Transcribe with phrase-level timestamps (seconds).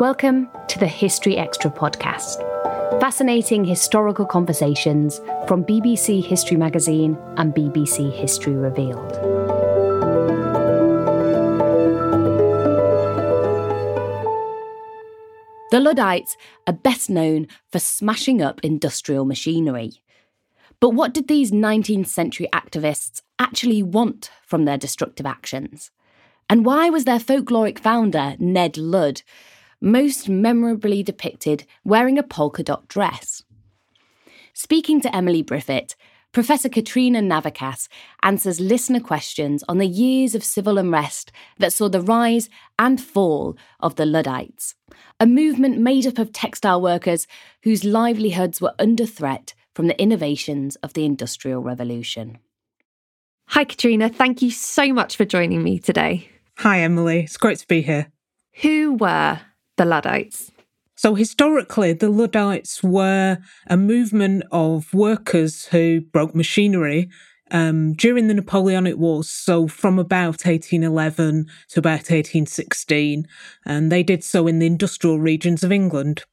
[0.00, 2.40] Welcome to the History Extra podcast.
[3.00, 9.12] Fascinating historical conversations from BBC History Magazine and BBC History Revealed.
[15.70, 19.92] The Luddites are best known for smashing up industrial machinery.
[20.80, 25.92] But what did these 19th century activists actually want from their destructive actions?
[26.50, 29.22] And why was their folkloric founder, Ned Ludd,
[29.84, 33.42] most memorably depicted wearing a polka dot dress?
[34.54, 35.94] Speaking to Emily Briffett,
[36.32, 37.86] Professor Katrina Navickas
[38.22, 43.56] answers listener questions on the years of civil unrest that saw the rise and fall
[43.78, 44.74] of the Luddites,
[45.20, 47.28] a movement made up of textile workers
[47.62, 52.38] whose livelihoods were under threat from the innovations of the Industrial Revolution.
[53.48, 54.08] Hi, Katrina.
[54.08, 56.28] Thank you so much for joining me today.
[56.58, 57.20] Hi, Emily.
[57.20, 58.10] It's great to be here.
[58.62, 59.40] Who were
[59.76, 60.50] the Luddites?
[60.96, 67.10] So, historically, the Luddites were a movement of workers who broke machinery
[67.50, 69.28] um, during the Napoleonic Wars.
[69.28, 73.26] So, from about 1811 to about 1816.
[73.66, 76.24] And they did so in the industrial regions of England.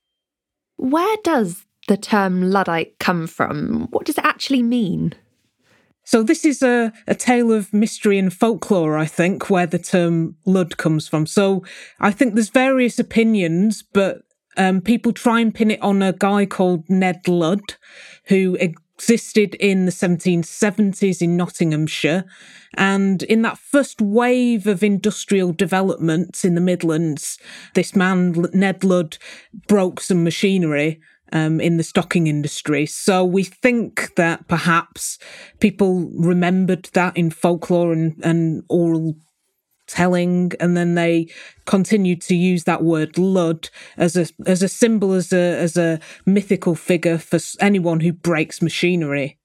[0.77, 3.87] Where does the term Luddite come from?
[3.89, 5.13] What does it actually mean?
[6.03, 10.35] So this is a, a tale of mystery and folklore, I think, where the term
[10.45, 11.25] Lud comes from.
[11.25, 11.63] So
[11.99, 14.23] I think there's various opinions, but
[14.57, 17.75] um, people try and pin it on a guy called Ned Ludd,
[18.25, 22.25] who existed in the 1770s in Nottinghamshire.
[22.75, 27.37] And in that first wave of industrial development in the Midlands,
[27.73, 29.17] this man, Ned Ludd,
[29.67, 31.01] broke some machinery
[31.31, 32.85] um, in the stocking industry.
[32.85, 35.17] So we think that perhaps
[35.59, 39.15] people remembered that in folklore and, and oral
[39.87, 41.27] telling, and then they
[41.65, 45.99] continued to use that word "lud" as a as a symbol, as a as a
[46.25, 49.37] mythical figure for anyone who breaks machinery.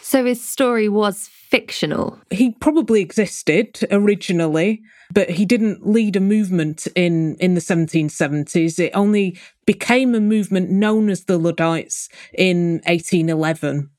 [0.00, 2.18] So his story was fictional.
[2.30, 8.78] He probably existed originally, but he didn't lead a movement in in the 1770s.
[8.78, 13.90] It only became a movement known as the Luddites in 1811.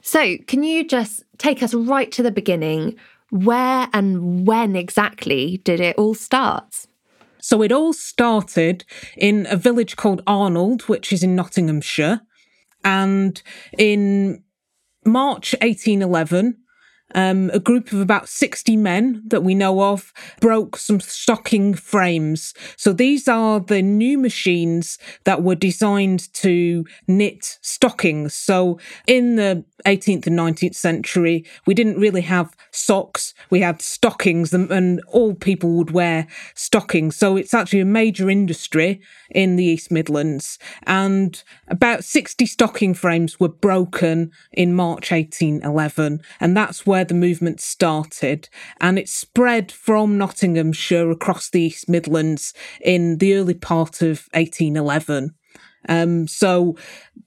[0.00, 2.96] So, can you just take us right to the beginning?
[3.30, 6.86] Where and when exactly did it all start?
[7.38, 8.84] So, it all started
[9.16, 12.20] in a village called Arnold, which is in Nottinghamshire.
[12.84, 13.40] And
[13.78, 14.42] in
[15.04, 16.56] March 1811,
[17.14, 22.54] um, a group of about 60 men that we know of broke some stocking frames.
[22.76, 28.34] So these are the new machines that were designed to knit stockings.
[28.34, 33.34] So in the 18th and 19th century, we didn't really have socks.
[33.50, 37.16] We had stockings, and, and, all people would wear stockings.
[37.16, 39.00] So it's actually a major industry
[39.30, 40.58] in the East Midlands.
[40.84, 46.22] And about 60 stocking frames were broken in March 1811.
[46.40, 48.48] And that's where the movement started.
[48.80, 55.34] And it spread from Nottinghamshire across the East Midlands in the early part of 1811.
[55.88, 56.76] Um, so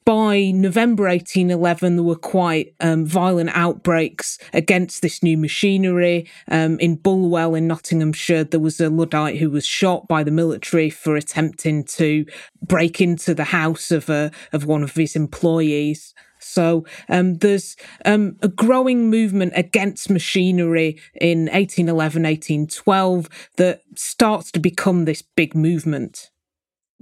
[0.06, 6.30] by November 1811, there were quite um, violent outbreaks against this new machinery.
[6.50, 10.90] Um, in Bulwell in Nottinghamshire, there was a Luddite who was shot by the military
[10.90, 12.26] for attempting to
[12.62, 16.14] break into the house of a, of one of his employees.
[16.46, 17.76] So um, there's
[18.06, 25.56] um, a growing movement against machinery in 1811, 1812 that starts to become this big
[25.56, 26.30] movement.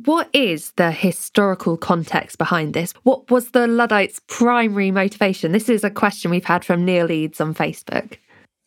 [0.06, 2.94] What is the historical context behind this?
[3.04, 5.52] What was the Luddites' primary motivation?
[5.52, 8.18] This is a question we've had from Neil Leeds on Facebook.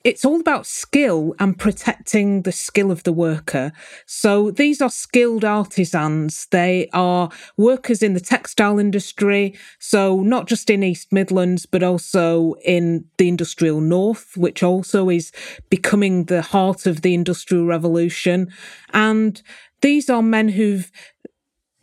[0.07, 3.73] It's all about skill and protecting the skill of the worker.
[4.07, 6.47] So these are skilled artisans.
[6.53, 9.59] They are workers in the textile industry.
[9.81, 15.33] So not just in East Midlands, but also in the industrial north, which also is
[15.71, 18.53] becoming the heart of the industrial revolution.
[18.93, 19.43] And
[19.81, 20.91] these are men who've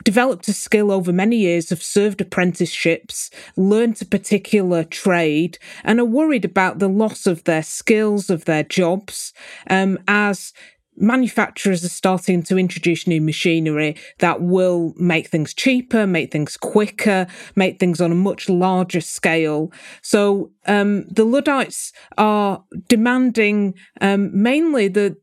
[0.04, 6.06] developed a skill over many years, have served apprenticeships, learned a particular trade, and are
[6.06, 9.34] worried about the loss of their skills, of their jobs,
[9.70, 10.54] um, as
[10.96, 17.26] manufacturers are starting to introduce new machinery that will make things cheaper, make things quicker,
[17.56, 19.72] make things on a much larger scale.
[20.02, 25.18] So um, the Luddites are demanding um, mainly the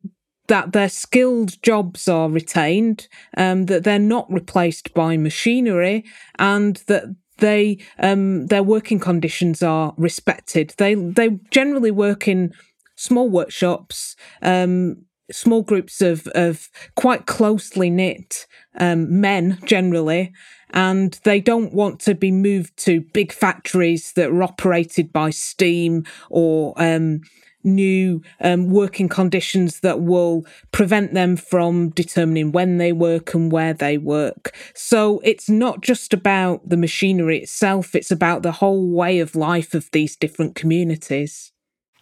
[0.50, 3.06] that their skilled jobs are retained,
[3.36, 6.04] um, that they're not replaced by machinery,
[6.40, 7.04] and that
[7.38, 10.74] they um, their working conditions are respected.
[10.76, 12.52] They they generally work in
[12.96, 18.48] small workshops, um, small groups of of quite closely knit
[18.80, 20.32] um, men generally,
[20.70, 26.04] and they don't want to be moved to big factories that are operated by steam
[26.28, 27.20] or um,
[27.62, 33.74] new um, working conditions that will prevent them from determining when they work and where
[33.74, 34.54] they work.
[34.74, 39.74] So it's not just about the machinery itself, it's about the whole way of life
[39.74, 41.52] of these different communities.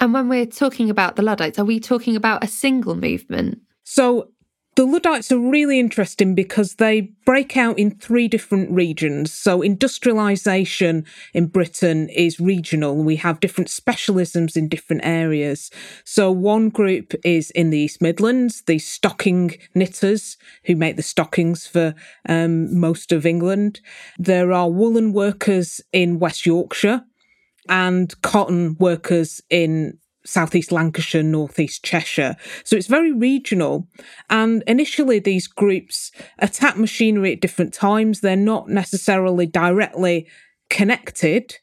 [0.01, 3.61] And when we're talking about the Luddites, are we talking about a single movement?
[3.83, 4.29] So
[4.79, 9.33] the Luddites are really interesting because they break out in three different regions.
[9.33, 11.05] So, industrialisation
[11.35, 15.73] in Britain is regional, we have different specialisms in different areas.
[16.05, 20.37] So, one group is in the East Midlands, the stocking knitters
[20.67, 21.97] who make the stockings for
[22.29, 23.81] um, most of England.
[24.17, 27.03] There are woolen workers in West Yorkshire
[27.69, 29.99] and cotton workers in
[30.29, 32.37] southeast Lancashire, northeast Cheshire.
[32.65, 33.89] So it's very regional.
[34.31, 38.21] And initially, these groups attack machinery at different times.
[38.21, 40.27] They're not necessarily directly
[40.71, 41.57] connected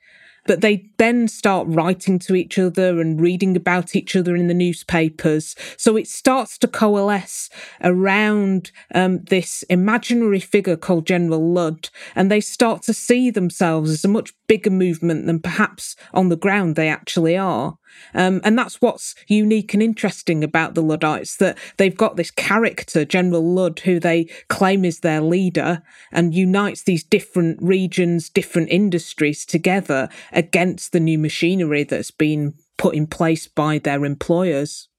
[0.45, 4.53] but they then start writing to each other and reading about each other in the
[4.53, 5.56] newspapers.
[5.77, 7.50] So it starts to coalesce
[7.83, 14.06] around um, this imaginary figure called General Ludd, and they start to see themselves as
[14.06, 17.77] a much bigger movement than perhaps on the ground they actually are.
[18.13, 23.06] Um, and that's what's unique and interesting about the Luddites that they've got this character,
[23.06, 25.81] General Ludd, who they claim is their leader
[26.12, 32.96] and unites these different regions, different industries together against the new machinery that's been put
[32.96, 34.89] in place by their employers.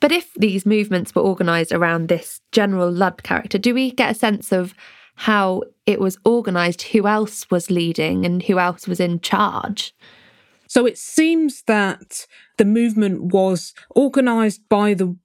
[0.00, 4.14] But if these movements were organised around this General Ludd character, do we get a
[4.14, 4.74] sense of
[5.16, 9.94] how it was organised, who else was leading, and who else was in charge?
[10.74, 12.26] So it seems that
[12.58, 15.16] the movement was organised by the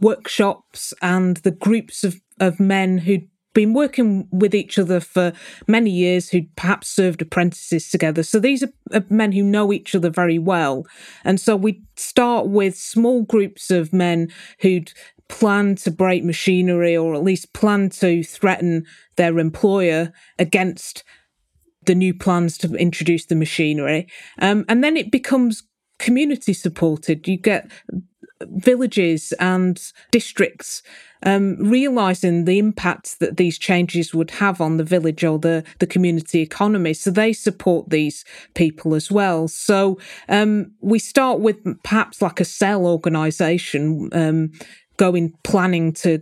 [0.00, 5.34] workshops and the groups of, of men who'd been working with each other for
[5.68, 8.22] many years who'd perhaps served apprentices together.
[8.22, 10.86] So these are, men who know each other very well.
[11.24, 14.28] And so we start with small groups of men
[14.60, 14.94] who'd
[15.28, 18.86] plan to break machinery or at least plan to threaten
[19.16, 21.04] their employer against
[21.86, 24.08] the new plans to introduce the machinery.
[24.38, 25.62] Um, and then it becomes
[25.98, 27.26] community supported.
[27.26, 27.70] You get
[28.42, 30.82] villages and districts
[31.22, 35.86] um, realizing the impact that these changes would have on the village or the, the
[35.86, 36.92] community economy.
[36.94, 38.24] So they support these
[38.54, 39.48] people as well.
[39.48, 44.52] So um, we start with perhaps like a cell organization um,
[44.96, 46.20] going, planning to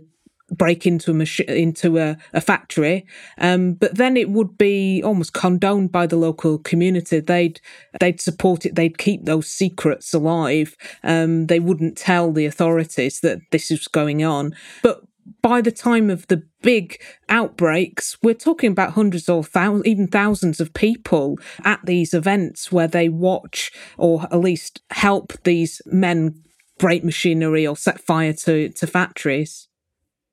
[0.51, 3.05] break into a machine into a, a factory
[3.39, 7.19] um, but then it would be almost condoned by the local community.
[7.19, 7.59] They'd
[7.99, 8.75] they'd support it.
[8.75, 10.75] They'd keep those secrets alive.
[11.03, 14.55] Um, they wouldn't tell the authorities that this is going on.
[14.83, 15.01] But
[15.41, 20.59] by the time of the big outbreaks, we're talking about hundreds or thousands, even thousands
[20.59, 26.41] of people at these events where they watch or at least help these men
[26.77, 29.64] break machinery or set fire to, to factories.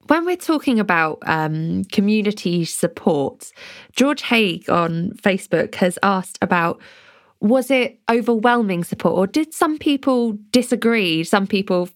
[0.08, 3.52] When we're talking about um, community support,
[3.94, 6.80] George Haig on Facebook has asked about
[7.40, 11.24] was it overwhelming support or did some people disagree?
[11.24, 11.88] Some people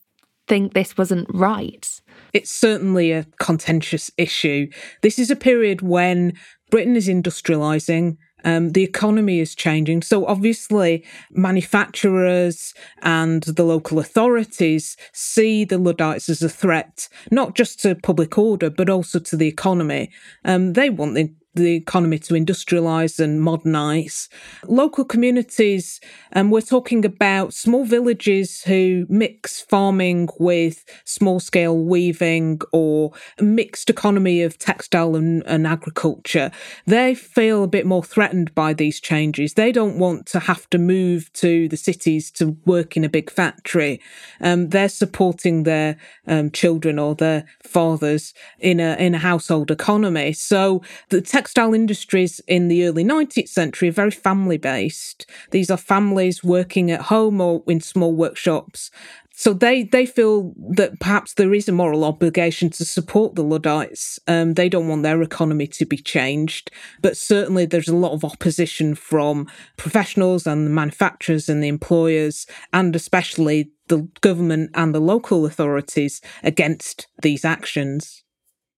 [0.49, 2.01] think this wasn't right?
[2.33, 4.69] It's certainly a contentious issue.
[5.03, 6.33] This is a period when
[6.71, 8.17] Britain is industrialising.
[8.47, 10.03] Um, the economy is changing.
[10.03, 12.73] So obviously, manufacturers
[13.03, 18.71] and the local authorities see the Luddites as a threat, not just to public order,
[18.71, 20.11] but also to the economy.
[20.45, 24.29] Um, they want the the economy to industrialise and modernise.
[24.67, 26.01] Local communities,
[26.33, 33.91] and we're talking about small villages who mix farming with small scale weaving or mixed
[33.91, 36.51] economy of textile and, and agriculture.
[36.87, 39.55] They feel a bit more threatened by these changes.
[39.55, 43.31] They don't want to have to move to the cities to work in a big
[43.31, 44.01] factory.
[44.41, 45.97] Um, they're supporting their
[46.27, 50.33] um, children or their fathers in a in a household economy.
[50.33, 55.27] So the textile industries in the early 19th century are very family based.
[55.53, 58.91] These are families working at home or in small workshops.
[59.33, 64.19] So they, they feel that perhaps there is a moral obligation to support the Luddites.
[64.27, 68.25] Um, they don't want their economy to be changed, but certainly there's a lot of
[68.25, 75.01] opposition from professionals and the manufacturers and the employers, and especially the government and the
[75.01, 78.25] local authorities against these actions.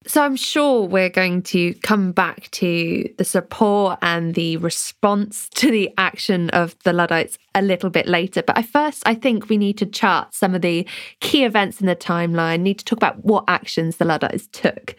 [0.06, 5.70] So I'm sure we're going to come back to the support and the response to
[5.70, 8.42] the action of the Luddites a little bit later.
[8.42, 10.86] But I first, I think we need to chart some of the
[11.20, 14.94] key events in the timeline, need to talk about what actions the Luddites took.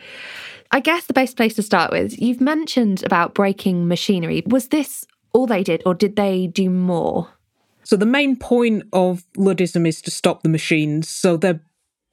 [0.71, 4.43] I guess the best place to start with, you've mentioned about breaking machinery.
[4.45, 7.29] Was this all they did, or did they do more?
[7.83, 11.09] So the main point of Luddism is to stop the machines.
[11.09, 11.61] So they're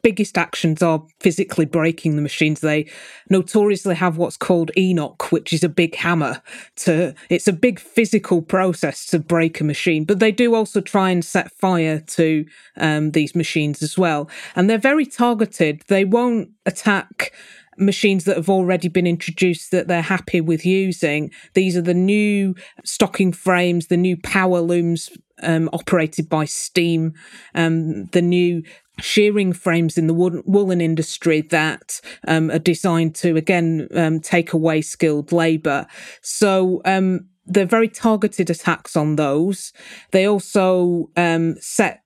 [0.02, 2.60] biggest actions are physically breaking the machines.
[2.60, 2.88] They
[3.28, 6.40] notoriously have what's called Enoch, which is a big hammer.
[6.76, 11.10] To it's a big physical process to break a machine, but they do also try
[11.10, 12.44] and set fire to
[12.76, 14.30] um, these machines as well.
[14.54, 15.82] And they're very targeted.
[15.88, 17.32] They won't attack
[17.78, 21.30] machines that have already been introduced that they're happy with using.
[21.54, 25.10] These are the new stocking frames, the new power looms
[25.42, 27.12] um, operated by steam,
[27.54, 28.62] um, the new
[28.98, 34.80] shearing frames in the woolen industry that um, are designed to again um, take away
[34.80, 35.86] skilled labor.
[36.22, 39.72] So um, they're very targeted attacks on those.
[40.12, 42.02] They also um, set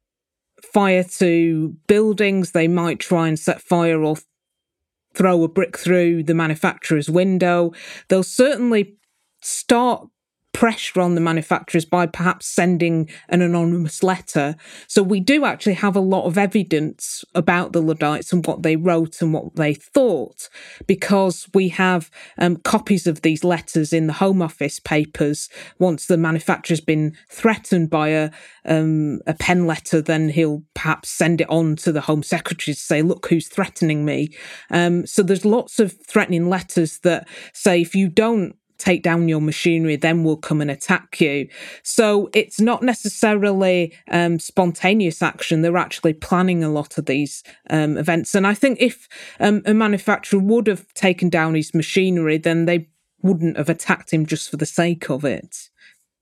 [0.62, 2.52] fire to buildings.
[2.52, 4.16] They might try and set fire or
[5.14, 7.72] throw a brick through the manufacturer's window.
[8.08, 8.96] They'll certainly
[9.42, 10.08] start
[10.52, 14.56] pressure on the manufacturers by perhaps sending an anonymous letter.
[14.88, 18.76] So we do actually have a lot of evidence about the Luddites and what they
[18.76, 20.48] wrote and what they thought,
[20.86, 25.48] because we have um, copies of these letters in the Home Office papers.
[25.78, 28.30] Once the manufacturer's been threatened by a
[28.66, 32.80] um, a pen letter, then he'll perhaps send it on to the Home Secretary to
[32.80, 34.28] say, "Look, who's threatening me."
[34.70, 39.40] Um, so there's lots of threatening letters that say if you don't take down your
[39.40, 41.48] machinery, then we'll come and attack you.
[41.82, 45.62] So it's not necessarily um, spontaneous action.
[45.62, 48.34] They're actually planning a lot of these um, events.
[48.34, 49.08] And I think if
[49.38, 52.88] um, a manufacturer would have taken down his machinery, then they
[53.22, 55.68] wouldn't have attacked him just for the sake of it.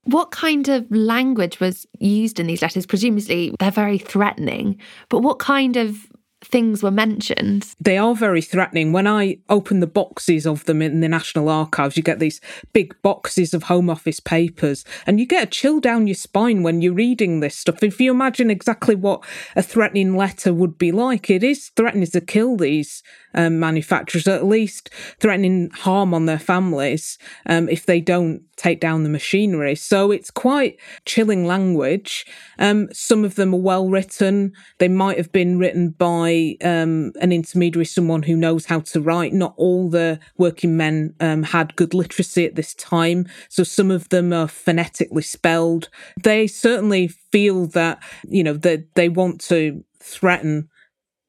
[0.05, 2.87] What kind of language was used in these letters?
[2.87, 6.07] Presumably, they're very threatening, but what kind of
[6.49, 7.67] things were mentioned.
[7.81, 8.93] They are very threatening.
[8.93, 12.40] When I open the boxes of them in the National Archives, you get these
[12.73, 16.81] big boxes of Home Office papers, and you get a chill down your spine when
[16.81, 17.83] you're reading this stuff.
[17.83, 19.25] If you imagine exactly what
[19.55, 23.02] a threatening letter would be like, it is threatening to kill these
[23.35, 29.04] um, manufacturers, at least threatening harm on their families um, if they don't take down
[29.04, 29.75] the machinery.
[29.75, 32.26] So it's quite chilling language.
[32.58, 34.52] Um, some of them are well written.
[34.78, 39.32] They might have been written by um, an intermediary, someone who knows how to write.
[39.32, 43.26] Not all the working men um, had good literacy at this time.
[43.49, 45.88] So some of them are phonetically spelled.
[46.23, 50.68] They certainly feel that, you know, that they want to threaten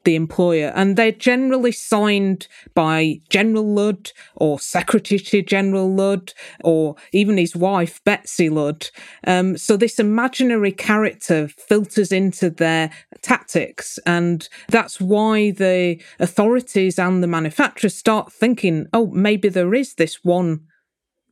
[0.03, 0.71] the employer.
[0.75, 7.55] And they're generally signed by General Ludd or Secretary to General Ludd or even his
[7.55, 8.89] wife, Betsy Ludd.
[9.25, 12.91] Um, so this imaginary character filters into their
[13.21, 13.99] tactics.
[14.05, 20.23] And that's why the authorities and the manufacturers start thinking, oh, maybe there is this
[20.23, 20.61] one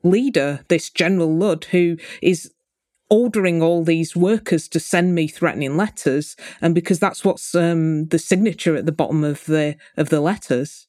[0.03, 2.51] leader, this General Ludd, who is
[3.09, 8.19] ordering all these workers to send me threatening letters, and because that's what's um, the
[8.19, 10.87] signature at the bottom of the of the letters.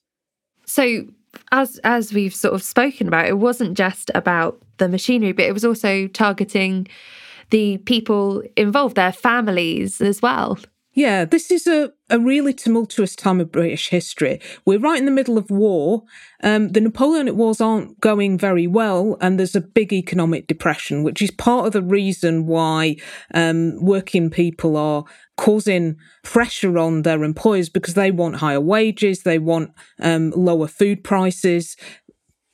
[0.67, 1.07] So,
[1.53, 5.53] as as we've sort of spoken about, it wasn't just about the machinery, but it
[5.53, 6.89] was also targeting
[7.51, 10.59] the people involved, their families as well.
[10.99, 14.41] Yeah, this is a, a really tumultuous time of British history.
[14.65, 16.03] We're right in the middle of war.
[16.43, 21.23] Um, the Napoleonic Wars aren't going very well, and there's a big economic depression, which
[21.23, 22.97] is part of the reason why
[23.33, 25.05] um, working people are
[25.37, 31.05] causing pressure on their employers because they want higher wages, they want um, lower food
[31.05, 31.77] prices,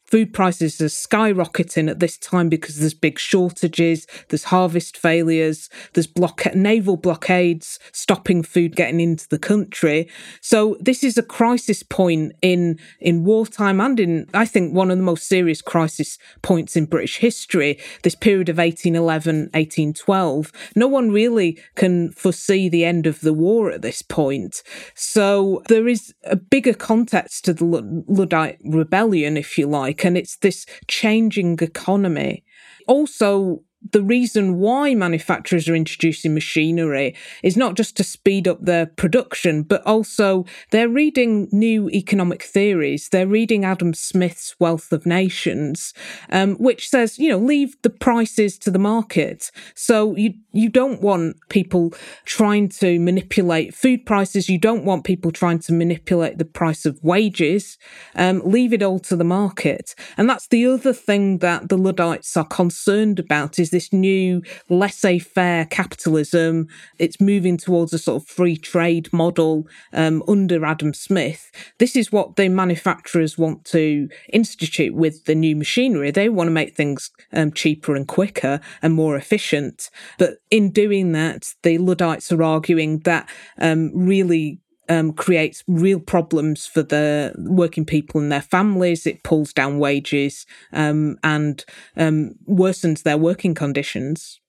[0.05, 6.07] Food prices are skyrocketing at this time because there's big shortages, there's harvest failures, there's
[6.07, 10.09] block- naval blockades stopping food getting into the country.
[10.43, 14.99] So this is a crisis point in in wartime and in I think one of
[14.99, 17.79] the most serious crisis points in British history.
[18.03, 20.53] This period of 1811, 1812.
[20.77, 24.63] No one really can foresee the end of the war at this point.
[24.95, 30.37] So there is a bigger context to the Luddite rebellion, if you like and it's
[30.37, 32.45] this changing economy.
[32.89, 38.87] Also, the reason why manufacturers are introducing machinery is not just to speed up their
[38.87, 43.09] production, but also they're reading new economic theories.
[43.11, 45.93] They're reading Adam Smith's Wealth of Nations,
[46.31, 49.51] um, which says, you know, leave the prices to the market.
[49.75, 51.93] So you you don't want people
[52.25, 54.49] trying to manipulate food prices.
[54.49, 57.77] You don't want people trying to manipulate the price of wages.
[58.15, 59.95] Um, leave it all to the market.
[60.17, 65.19] And that's the other thing that the Luddites are concerned about is this new laissez
[65.19, 66.69] faire capitalism.
[67.01, 71.51] It's moving towards a sort of free trade model um, under Adam Smith.
[71.79, 76.13] This is what the manufacturers want to institute with the new machinery.
[76.13, 79.91] They want to make things um, cheaper and quicker and more efficient.
[80.19, 86.67] But in doing that, the Luddites are arguing that um, really um, creates real problems
[86.67, 89.07] for the working people and their families.
[89.07, 91.65] It pulls down wages um, and
[91.97, 94.41] um, worsens their working conditions.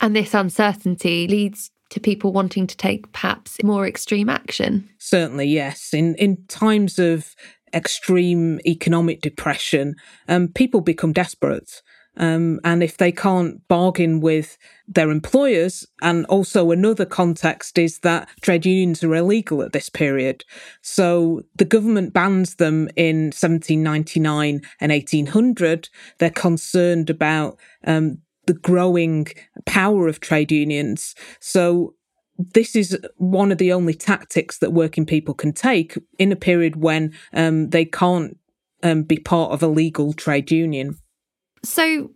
[0.00, 4.88] And this uncertainty leads to people wanting to take perhaps more extreme action.
[4.98, 5.94] Certainly, yes.
[5.94, 7.34] In in times of
[7.74, 9.94] extreme economic depression,
[10.28, 11.82] um, people become desperate.
[12.18, 18.28] Um, and if they can't bargain with their employers, and also another context is that
[18.40, 20.44] trade unions are illegal at this period.
[20.82, 25.88] So the government bans them in 1799 and 1800.
[26.18, 29.28] They're concerned about um, the growing
[29.66, 31.14] power of trade unions.
[31.40, 31.94] So
[32.38, 36.76] this is one of the only tactics that working people can take in a period
[36.76, 38.38] when um, they can't
[38.82, 40.96] um, be part of a legal trade union.
[41.64, 42.10] So,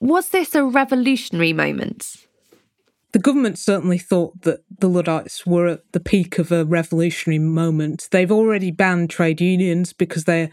[0.00, 2.16] was this a revolutionary moment?
[3.12, 8.08] The government certainly thought that the Luddites were at the peak of a revolutionary moment.
[8.10, 10.50] They've already banned trade unions because they're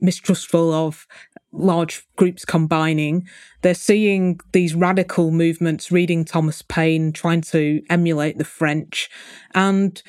[0.00, 1.06] mistrustful of
[1.50, 3.26] large groups combining.
[3.62, 9.10] They're seeing these radical movements, reading Thomas Paine, trying to emulate the French.
[9.54, 10.00] And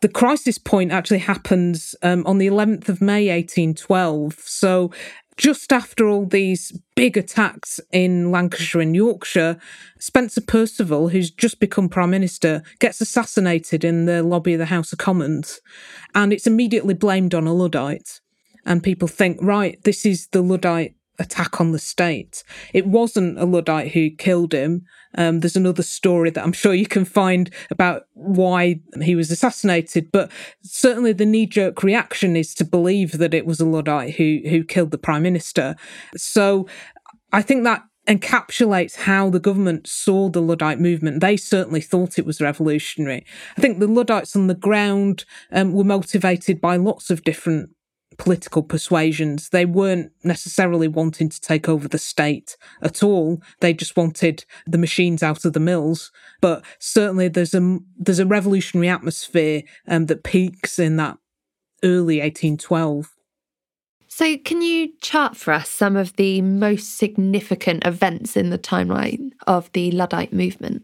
[0.00, 4.34] the crisis point actually happens um, on the 11th of May, 1812.
[4.38, 4.90] So
[5.36, 9.58] just after all these big attacks in Lancashire and Yorkshire,
[9.98, 14.92] Spencer Perceval, who's just become Prime Minister, gets assassinated in the lobby of the House
[14.92, 15.60] of Commons.
[16.14, 18.20] And it's immediately blamed on a Luddite.
[18.66, 22.42] And people think, right, this is the Luddite attack on the state.
[22.72, 24.84] It wasn't a Luddite who killed him.
[25.16, 30.10] Um, there's another story that I'm sure you can find about why he was assassinated,
[30.10, 30.30] but
[30.62, 34.64] certainly the knee jerk reaction is to believe that it was a Luddite who, who
[34.64, 35.76] killed the prime minister.
[36.16, 36.66] So
[37.32, 41.20] I think that encapsulates how the government saw the Luddite movement.
[41.20, 43.24] They certainly thought it was revolutionary.
[43.56, 47.70] I think the Luddites on the ground um, were motivated by lots of different
[48.20, 49.48] political persuasions.
[49.48, 53.42] They weren't necessarily wanting to take over the state at all.
[53.60, 56.12] They just wanted the machines out of the mills.
[56.42, 61.16] But certainly there's a there's a revolutionary atmosphere um, that peaks in that
[61.82, 63.10] early 1812.
[64.06, 69.30] So, can you chart for us some of the most significant events in the timeline
[69.46, 70.82] of the Luddite movement?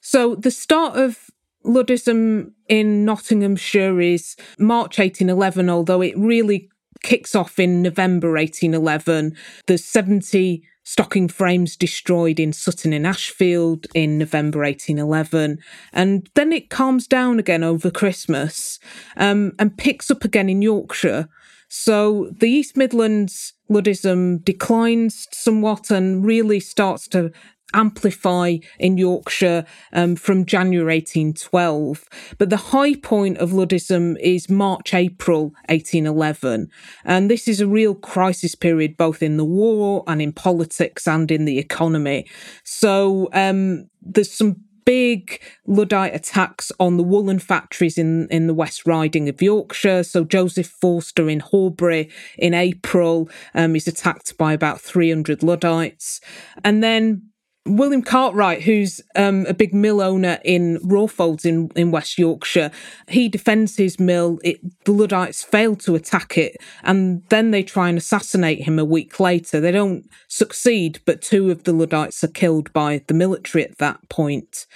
[0.00, 1.30] So, the start of
[1.64, 6.68] Luddism in Nottinghamshire is March 1811, although it really
[7.06, 9.36] kicks off in November 1811.
[9.68, 15.58] There's 70 stocking frames destroyed in Sutton in Ashfield in November 1811.
[15.92, 18.80] And then it calms down again over Christmas
[19.16, 21.28] um, and picks up again in Yorkshire.
[21.68, 27.30] So the East Midlands Luddism declines somewhat and really starts to
[27.74, 32.08] amplify in Yorkshire um, from January 1812.
[32.38, 36.70] But the high point of Luddism is March, April 1811.
[37.04, 41.30] And this is a real crisis period, both in the war and in politics and
[41.30, 42.26] in the economy.
[42.64, 48.86] So um, there's some big Luddite attacks on the woolen factories in, in the West
[48.86, 50.04] Riding of Yorkshire.
[50.04, 56.20] So Joseph Forster in Horbury in April um, is attacked by about 300 Luddites.
[56.64, 57.30] And then
[57.66, 62.70] William Cartwright, who's um, a big mill owner in Rawfolds in, in West Yorkshire,
[63.08, 64.38] he defends his mill.
[64.44, 68.84] It, the Luddites fail to attack it, and then they try and assassinate him a
[68.84, 69.60] week later.
[69.60, 74.08] They don't succeed, but two of the Luddites are killed by the military at that
[74.08, 74.66] point.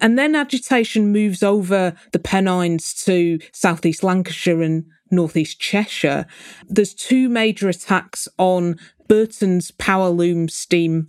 [0.00, 6.26] And then agitation moves over the Pennines to southeast Lancashire and northeast Cheshire.
[6.68, 11.08] There's two major attacks on Burton's power loom steam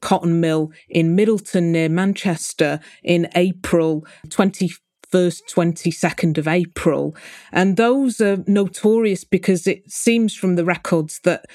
[0.00, 4.78] cotton mill in Middleton near Manchester in April 21st,
[5.12, 7.14] 22nd of April.
[7.52, 11.46] And those are notorious because it seems from the records that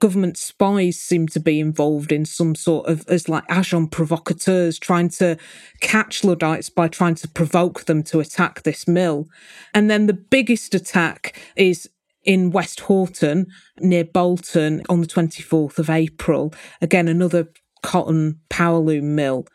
[0.00, 5.08] government spies seem to be involved in some sort of as like agents provocateurs trying
[5.08, 5.38] to
[5.80, 9.26] catch Luddites by trying to provoke them to attack this mill.
[9.72, 11.88] And then the biggest attack is
[12.24, 13.46] in Westhoughton
[13.78, 16.52] near Bolton on the 24th of April.
[16.82, 17.48] Again, another
[17.86, 19.46] cotton power loom mill.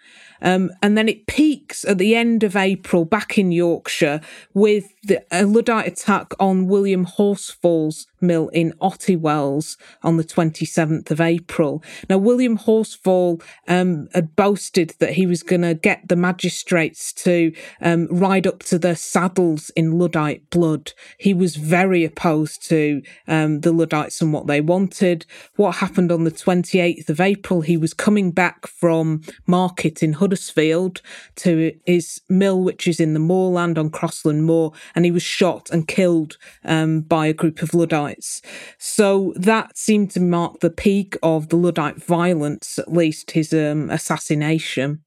[0.41, 4.21] Um, and then it peaks at the end of April back in Yorkshire
[4.53, 11.19] with the, a Luddite attack on William Horsfall's mill in Ottiwells on the 27th of
[11.19, 11.83] April.
[12.09, 17.53] Now, William Horsfall um, had boasted that he was going to get the magistrates to
[17.81, 20.93] um, ride up to their saddles in Luddite blood.
[21.17, 25.25] He was very opposed to um, the Luddites and what they wanted.
[25.55, 31.01] What happened on the 28th of April, he was coming back from market in Huddersfield
[31.35, 35.69] to his mill, which is in the moorland on Crossland Moor, and he was shot
[35.71, 38.41] and killed um, by a group of Luddites.
[38.77, 43.89] So that seemed to mark the peak of the Luddite violence, at least his um,
[43.89, 45.03] assassination.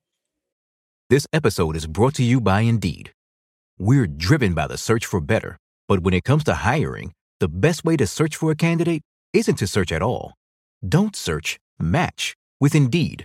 [1.09, 3.13] This episode is brought to you by Indeed.
[3.79, 5.57] We're driven by the search for better,
[5.89, 9.57] but when it comes to hiring, the best way to search for a candidate isn't
[9.57, 10.35] to search at all.
[10.87, 13.25] Don't search, match with Indeed.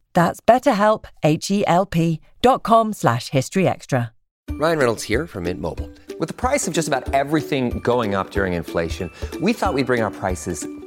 [0.13, 4.11] That's betterhelp, H-E-L-P dot com slash historyextra.
[4.51, 5.89] Ryan Reynolds here from Mint Mobile.
[6.19, 9.09] With the price of just about everything going up during inflation,
[9.41, 10.67] we thought we'd bring our prices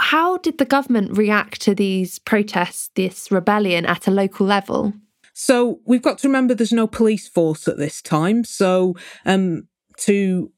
[0.00, 4.94] How did the government react to these protests, this rebellion at a local level?
[5.34, 8.42] So we've got to remember there's no police force at this time.
[8.44, 10.50] So um, to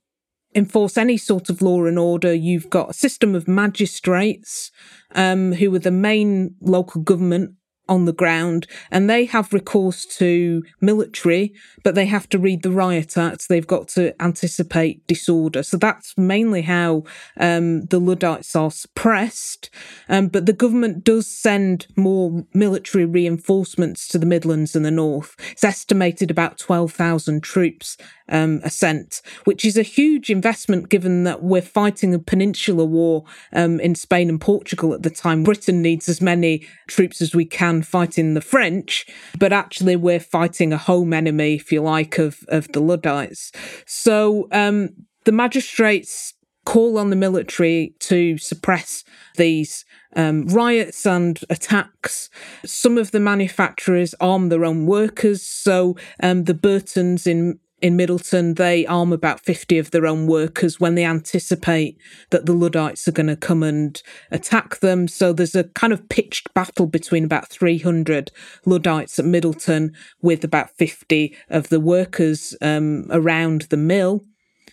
[0.54, 4.70] enforce any sort of law and order, you've got a system of magistrates
[5.14, 7.56] um, who are the main local government
[7.88, 12.70] on the ground and they have recourse to military, but they have to read the
[12.70, 13.48] riot act.
[13.48, 15.62] They've got to anticipate disorder.
[15.62, 17.04] So that's mainly how
[17.38, 19.70] um, the Luddites are suppressed.
[20.08, 25.34] Um, but the government does send more military reinforcements to the Midlands and the North.
[25.50, 27.96] It's estimated about 12,000 troops
[28.28, 33.24] um, are sent, which is a huge investment given that we're fighting a peninsular war
[33.52, 35.44] um, in Spain and Portugal at the time.
[35.44, 39.06] Britain needs as many troops as we can fighting the French,
[39.38, 43.52] but actually we're fighting a home enemy, if you like, of, of the Luddites.
[43.86, 44.90] So um,
[45.24, 49.04] the magistrates call on the military to suppress
[49.36, 52.30] these um, riots and attacks.
[52.64, 55.42] Some of the manufacturers arm their own workers.
[55.42, 60.78] So um, the Burtons in in Middleton, they arm about 50 of their own workers
[60.78, 61.98] when they anticipate
[62.30, 65.08] that the Luddites are going to come and attack them.
[65.08, 68.30] So there's a kind of pitched battle between about 300
[68.64, 74.24] Luddites at Middleton with about 50 of the workers um, around the mill.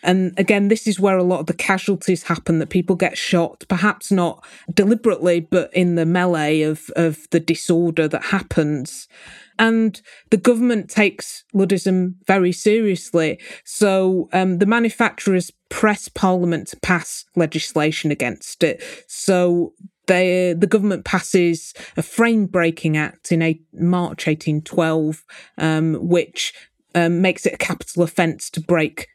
[0.04, 3.66] And again, this is where a lot of the casualties happen that people get shot,
[3.68, 9.08] perhaps not deliberately, but in the melee of, of the disorder that happens.
[9.58, 13.40] And the government takes Luddism very seriously.
[13.66, 18.82] So um, the manufacturers press Parliament to pass legislation against it.
[19.08, 19.74] So
[20.08, 25.26] they, the government passes a frame breaking act in a, March 1812,
[25.58, 26.54] um, which
[26.96, 29.08] um, makes it a capital offence to break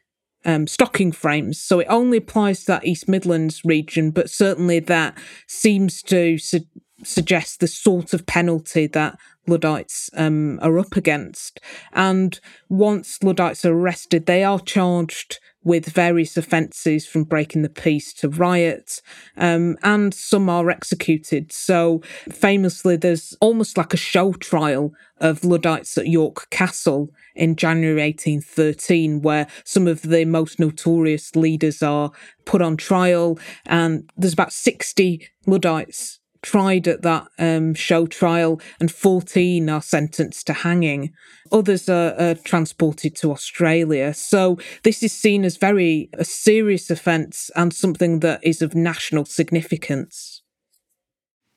[0.45, 1.59] um, stocking frames.
[1.61, 6.65] So it only applies to that East Midlands region, but certainly that seems to su-
[7.03, 11.59] suggest the sort of penalty that Luddites um, are up against.
[11.93, 18.13] And once Luddites are arrested, they are charged with various offences from breaking the peace
[18.13, 19.01] to riots,
[19.35, 21.51] um, and some are executed.
[21.51, 27.99] So, famously, there's almost like a show trial of Luddites at York Castle in January
[27.99, 32.11] 1813, where some of the most notorious leaders are
[32.45, 38.91] put on trial, and there's about 60 Luddites tried at that um, show trial, and
[38.91, 41.11] 14 are sentenced to hanging.
[41.51, 44.13] Others are, are, transported to Australia.
[44.13, 49.25] So this is seen as very a serious offence and something that is of national
[49.25, 50.43] significance.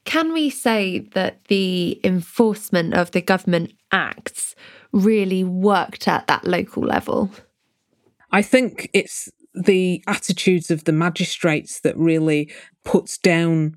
[0.07, 4.55] Can we say that the enforcement of the government acts
[4.91, 7.31] really worked at that local level?
[8.33, 12.51] I think it's the attitudes of the magistrates that really
[12.85, 13.77] puts down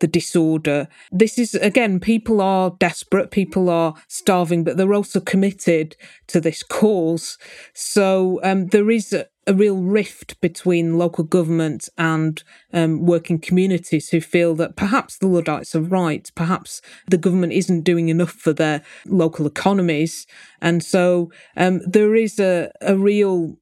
[0.00, 0.88] the disorder.
[1.10, 5.96] This is, again, people are desperate, people are starving, but they're also committed
[6.28, 7.38] to this cause.
[7.72, 14.10] So um, there is a, a, real rift between local government and um, working communities
[14.10, 18.52] who feel that perhaps the Luddites are right, perhaps the government isn't doing enough for
[18.52, 20.26] their local economies.
[20.60, 23.56] And so um, there is a, a real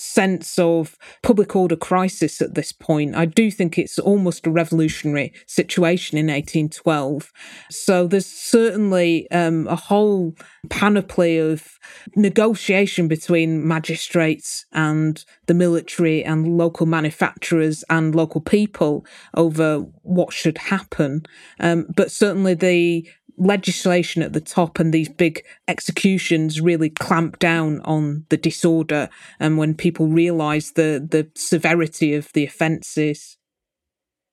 [0.00, 3.14] sense of public order crisis at this point.
[3.14, 7.30] I do think it's almost a revolutionary situation in 1812.
[7.70, 10.34] So there's certainly um, a whole
[10.70, 11.78] panoply of
[12.16, 20.58] negotiation between magistrates and the military and local manufacturers and local people over what should
[20.58, 21.22] happen.
[21.58, 23.06] Um, but certainly the
[23.40, 29.08] legislation at the top and these big executions really clamp down on the disorder
[29.40, 33.38] and when people realise the, the severity of the offences.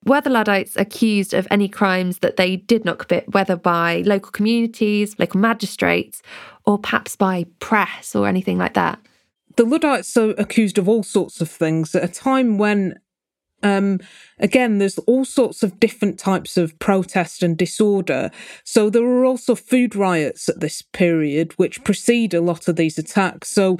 [0.05, 4.31] Were the Luddites accused of any crimes that they did not commit, whether by local
[4.31, 6.21] communities, local magistrates,
[6.65, 8.99] or perhaps by press or anything like that?
[9.55, 12.99] The Luddites are accused of all sorts of things at a time when
[13.63, 13.99] um,
[14.39, 18.29] again, there's all sorts of different types of protest and disorder.
[18.63, 22.97] So there were also food riots at this period, which precede a lot of these
[22.97, 23.49] attacks.
[23.49, 23.79] So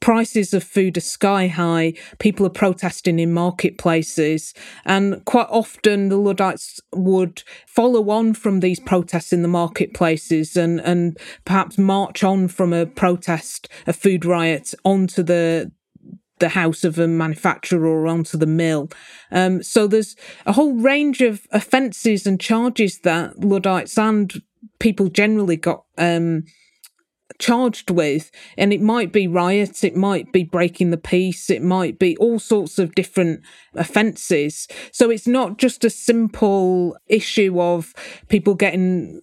[0.00, 1.94] prices of food are sky high.
[2.18, 4.54] People are protesting in marketplaces.
[4.84, 10.80] And quite often the Luddites would follow on from these protests in the marketplaces and,
[10.80, 15.72] and perhaps march on from a protest, a food riot, onto the,
[16.38, 18.90] the house of a manufacturer or onto the mill.
[19.30, 24.42] Um, so there's a whole range of offences and charges that Luddites and
[24.78, 26.44] people generally got um,
[27.38, 28.30] charged with.
[28.56, 32.38] And it might be riots, it might be breaking the peace, it might be all
[32.38, 33.40] sorts of different
[33.74, 34.68] offences.
[34.92, 37.94] So it's not just a simple issue of
[38.28, 39.20] people getting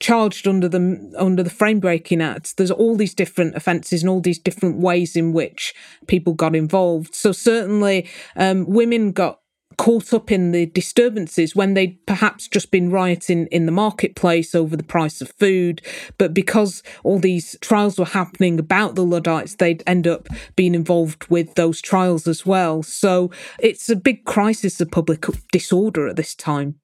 [0.00, 4.20] charged under the under the frame breaking act there's all these different offences and all
[4.20, 5.74] these different ways in which
[6.06, 9.40] people got involved so certainly um, women got
[9.76, 14.76] caught up in the disturbances when they'd perhaps just been rioting in the marketplace over
[14.76, 15.82] the price of food.
[16.18, 21.28] But because all these trials were happening about the Luddites, they'd end up being involved
[21.28, 22.82] with those trials as well.
[22.82, 26.76] So it's a big crisis of public disorder at this time.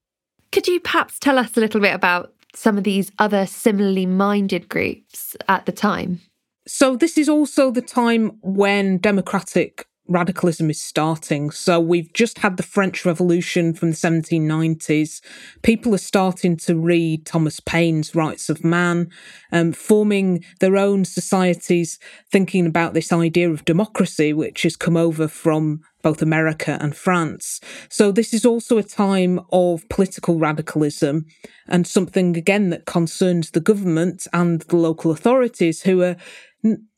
[0.51, 4.69] Could you perhaps tell us a little bit about some of these other similarly minded
[4.69, 6.21] groups at the time?
[6.67, 11.51] So, this is also the time when democratic radicalism is starting.
[11.51, 15.21] So, we've just had the French Revolution from the 1790s.
[15.63, 19.11] People are starting to read Thomas Paine's Rights of Man,
[19.51, 21.99] um, forming their own societies,
[22.31, 27.61] thinking about this idea of democracy, which has come over from both America and France.
[27.89, 31.27] So this is also a time of political radicalism
[31.69, 36.17] and something again that concerns the government and the local authorities who are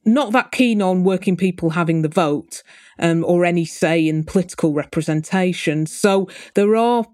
[0.04, 2.62] not that keen on working people having the vote
[2.98, 5.86] um, or any say in political representation.
[5.86, 7.06] So there are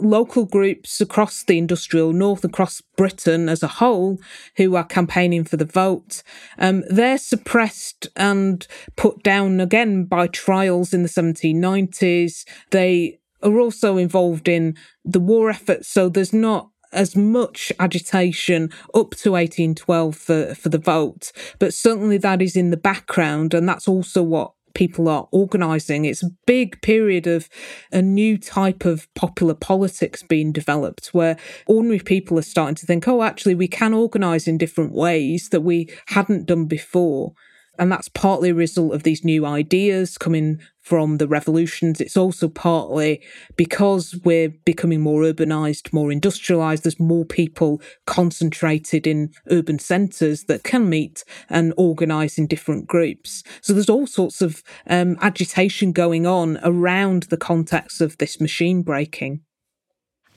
[0.00, 4.18] local groups across the industrial north, across Britain as a whole,
[4.56, 6.22] who are campaigning for the vote.
[6.58, 12.44] Um, they're suppressed and put down again by trials in the 1790s.
[12.70, 19.10] They are also involved in the war effort, so there's not as much agitation up
[19.16, 23.88] to 1812 for, for the vote, but certainly that is in the background, and that's
[23.88, 26.04] also what people are organising.
[26.04, 27.48] It's a big period of
[27.90, 33.08] a new type of popular politics being developed where ordinary people are starting to think,
[33.08, 37.32] oh, actually, we can organise in different ways that we hadn't done before.
[37.78, 42.00] And that's partly a result of these new ideas coming from the revolutions.
[42.00, 43.22] It's also partly
[43.56, 46.84] because we're becoming more urbanized, more industrialized.
[46.84, 53.44] There's more people concentrated in urban centres that can meet and organise in different groups.
[53.60, 58.82] So there's all sorts of um, agitation going on around the context of this machine
[58.82, 59.42] breaking.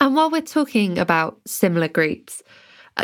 [0.02, 2.42] And while we're talking about similar groups,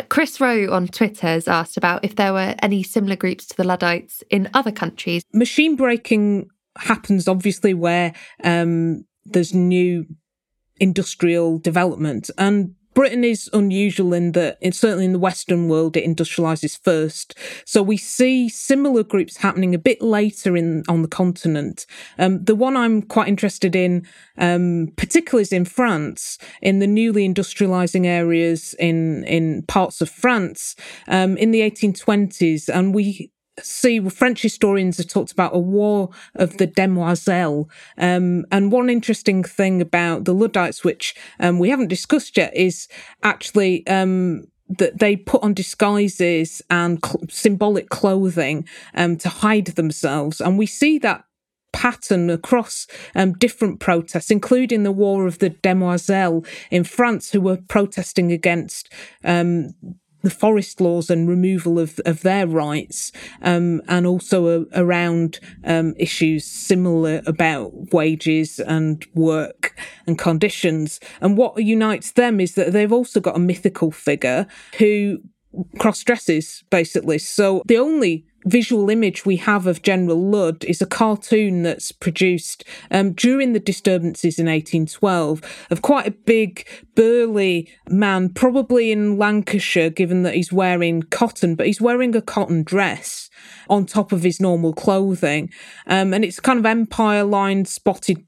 [0.08, 3.64] Chris Rowe on Twitter has asked about if there were any similar groups to the
[3.64, 5.22] Luddites in other countries.
[5.32, 8.12] Machine breaking happens obviously where
[8.44, 10.06] um, there's new
[10.80, 12.30] industrial development.
[12.38, 17.38] And Britain is unusual in that, it's certainly in the Western world, it industrializes first.
[17.64, 21.86] So we see similar groups happening a bit later in on the continent.
[22.18, 24.04] Um, the one I'm quite interested in,
[24.36, 30.74] um, particularly, is in France, in the newly industrializing areas in in parts of France
[31.06, 33.30] um, in the 1820s, and we
[33.62, 37.66] see French historians have talked about a war of the demoiselles.
[37.96, 42.88] Um, and one interesting thing about the Luddites, which um, we haven't discussed yet, is
[43.22, 50.40] actually um, that they put on disguises and cl- symbolic clothing um, to hide themselves.
[50.40, 51.24] And we see that
[51.72, 57.58] pattern across um, different protests, including the War of the Demoiselles in France, who were
[57.68, 58.92] protesting against
[59.24, 59.74] um,
[60.22, 66.44] the forest laws and removal of, of their rights, um, and also around um, issues
[66.44, 71.00] similar about wages and work and conditions.
[71.20, 74.46] And what unites them is that they've also got a mythical figure
[74.78, 75.18] who
[75.78, 77.18] cross dresses, basically.
[77.18, 82.64] So the only visual image we have of General Ludd is a cartoon that's produced
[82.90, 89.90] um, during the disturbances in 1812 of quite a big, burly man, probably in Lancashire,
[89.90, 93.28] given that he's wearing cotton, but he's wearing a cotton dress
[93.68, 95.50] on top of his normal clothing.
[95.86, 98.24] Um, and it's kind of empire lined, spotted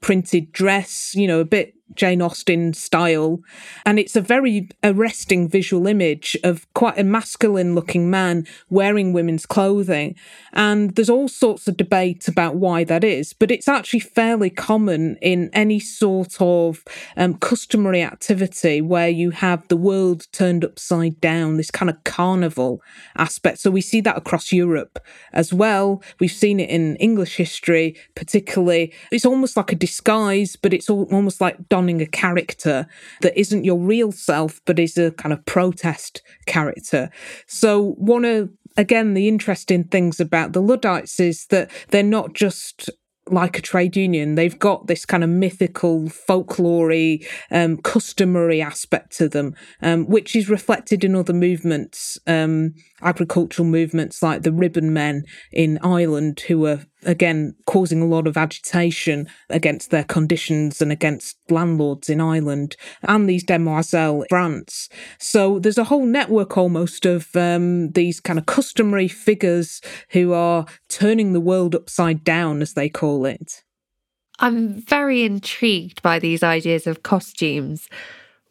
[0.00, 3.40] printed dress, you know, a bit Jane Austen style.
[3.84, 9.46] And it's a very arresting visual image of quite a masculine looking man wearing women's
[9.46, 10.14] clothing.
[10.52, 15.16] And there's all sorts of debate about why that is, but it's actually fairly common
[15.20, 16.84] in any sort of
[17.16, 22.82] um, customary activity where you have the world turned upside down, this kind of carnival
[23.16, 23.58] aspect.
[23.58, 24.98] So we see that across Europe
[25.32, 26.02] as well.
[26.18, 28.92] We've seen it in English history, particularly.
[29.10, 32.86] It's almost like a disguise, but it's almost like donning a character
[33.22, 37.10] that isn't your real self, but is a kind of protest character.
[37.46, 42.90] So, one of again, the interesting things about the Luddites is that they're not just
[43.30, 44.34] like a trade union.
[44.34, 46.92] They've got this kind of mythical, folklore
[47.50, 54.22] um, customary aspect to them, um, which is reflected in other movements, um, agricultural movements
[54.22, 59.90] like the Ribbon Men in Ireland, who are again causing a lot of agitation against
[59.90, 64.88] their conditions and against landlords in Ireland, and these demoiselles in France.
[65.18, 69.80] So there's a whole network almost of um, these kind of customary figures
[70.10, 73.62] who are turning the world upside down, as they call it.
[74.38, 77.88] I'm very intrigued by these ideas of costumes.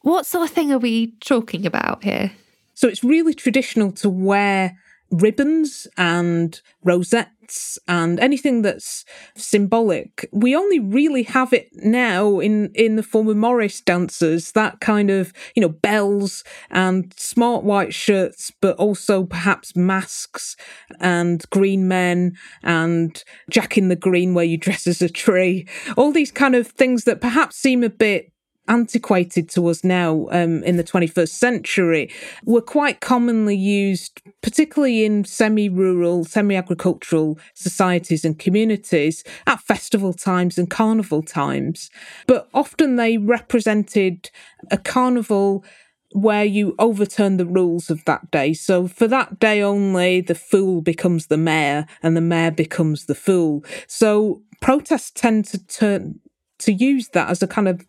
[0.02, 2.32] What sort of thing are we talking about here?
[2.80, 4.78] So it's really traditional to wear
[5.12, 9.04] ribbons and rosettes and anything that's
[9.36, 10.30] symbolic.
[10.32, 15.10] We only really have it now in, in the form of Morris dancers, that kind
[15.10, 20.56] of, you know, bells and smart white shirts, but also perhaps masks
[21.02, 25.68] and green men and Jack in the Green where you dress as a tree.
[25.98, 28.32] All these kind of things that perhaps seem a bit
[28.70, 32.12] antiquated to us now um, in the 21st century
[32.46, 40.14] were quite commonly used, particularly in semi rural, semi agricultural societies and communities at festival
[40.14, 41.90] times and carnival times.
[42.28, 44.30] But often they represented
[44.72, 45.66] a carnival
[46.14, 48.54] where you overturn the rules of that day.
[48.54, 53.16] So for that day only, the fool becomes the mayor and the mayor becomes the
[53.16, 53.64] fool.
[53.88, 56.20] So protests tend to turn
[56.60, 57.86] to use that as a kind of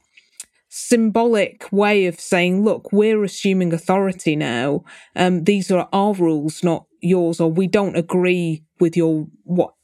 [0.70, 4.84] symbolic way of saying, look, we're assuming authority now.
[5.16, 9.74] Um, these are our rules, not yours, or we don't agree with your what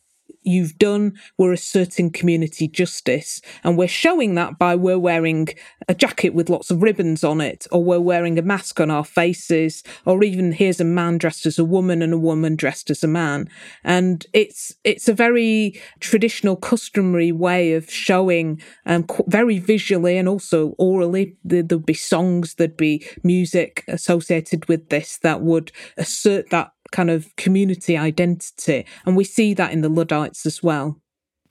[0.46, 1.14] you've done.
[1.38, 3.40] We're asserting community justice.
[3.64, 5.48] And we're showing that by we're wearing
[5.88, 9.04] a jacket with lots of ribbons on it, or we're wearing a mask on our
[9.04, 13.02] faces, or even here's a man dressed as a woman and a woman dressed as
[13.02, 13.48] a man.
[13.84, 20.74] And it's it's a very traditional, customary way of showing um, very visually and also
[20.78, 21.36] orally.
[21.44, 27.34] There'd be songs, there'd be music associated with this that would assert that kind of
[27.36, 28.86] community identity.
[29.04, 31.00] And we see that in the Luddites as well.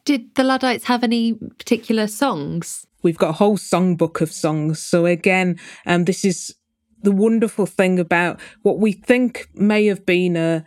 [0.04, 2.86] Did the Luddites have any particular songs?
[3.02, 4.80] We've got a whole songbook of songs.
[4.80, 6.56] So again, um, this is
[7.02, 10.66] the wonderful thing about what we think may have been a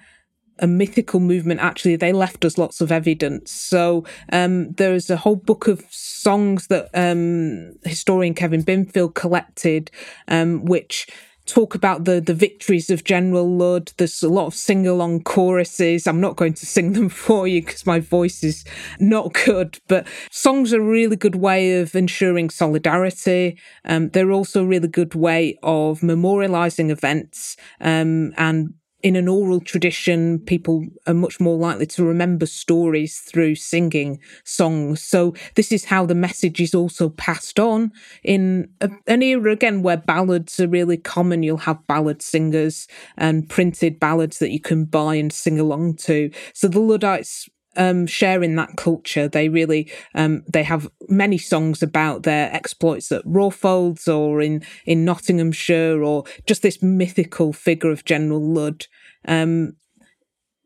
[0.60, 5.36] a mythical movement actually they left us lots of evidence so um, there's a whole
[5.36, 9.90] book of songs that um, historian kevin binfield collected
[10.26, 11.06] um, which
[11.48, 13.92] talk about the the victories of General Ludd.
[13.96, 16.06] There's a lot of sing along choruses.
[16.06, 18.64] I'm not going to sing them for you because my voice is
[19.00, 23.58] not good, but songs are a really good way of ensuring solidarity.
[23.84, 29.60] Um, they're also a really good way of memorializing events um, and in an oral
[29.60, 35.02] tradition, people are much more likely to remember stories through singing songs.
[35.02, 37.92] So this is how the message is also passed on
[38.24, 41.44] in a, an era again where ballads are really common.
[41.44, 46.30] You'll have ballad singers and printed ballads that you can buy and sing along to.
[46.52, 49.28] So the Luddites um, share in that culture.
[49.28, 55.04] They really um, they have many songs about their exploits at Rawfolds or in in
[55.04, 58.86] Nottinghamshire or just this mythical figure of General Ludd.
[59.26, 59.76] Um,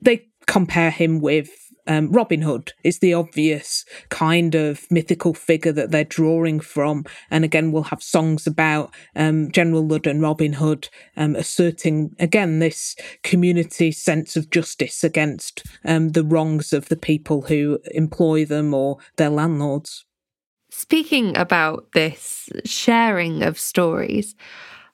[0.01, 5.91] they compare him with um, Robin Hood is the obvious kind of mythical figure that
[5.91, 7.05] they're drawing from.
[7.31, 12.59] And again, we'll have songs about um, General Ludd and Robin Hood um, asserting, again,
[12.59, 18.75] this community sense of justice against um, the wrongs of the people who employ them
[18.75, 20.05] or their landlords.
[20.71, 24.35] Speaking about this sharing of stories,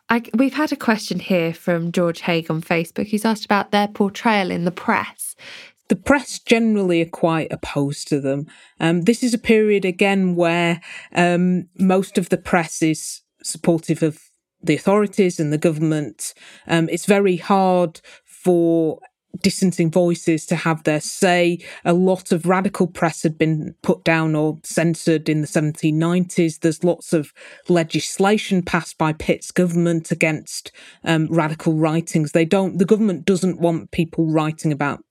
[0.09, 3.07] I, we've had a question here from George Haig on Facebook.
[3.07, 5.37] He's asked about their portrayal in the press
[5.89, 8.47] the press generally are quite opposed to them.
[8.79, 10.81] Um, this is a period again where
[11.15, 14.21] um, most of the press is supportive of
[14.63, 16.35] the authorities and the government.
[16.67, 18.99] Um, it's very hard for
[19.43, 21.59] dissenting voices to have their say.
[21.85, 26.61] A lot of radical press had been put down or censored in the 1790s.
[26.61, 27.33] There's lots of
[27.69, 30.73] legislation passed by Pitt's government against
[31.05, 32.33] um, radical writings.
[32.33, 35.05] They don't, the government doesn't want people writing about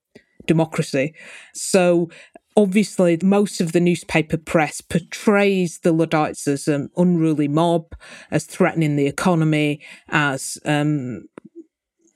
[0.48, 1.14] democracy.
[1.54, 2.10] So
[2.56, 7.94] obviously most of the newspaper press portrays the Luddites as an unruly mob,
[8.32, 11.28] as threatening the economy, as um,